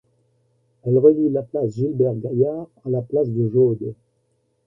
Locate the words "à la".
2.83-3.03